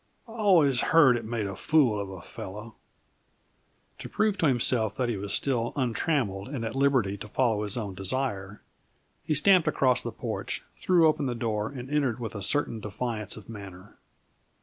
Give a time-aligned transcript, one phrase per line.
[0.27, 2.73] I always heard it made a fool of a fellow."
[3.99, 7.77] To prove to himself that he was still untrammeled and at liberty to follow his
[7.77, 8.63] own desire,
[9.23, 13.37] he stamped across the porch, threw open the door, and entered with a certain defiance
[13.37, 13.99] of manner.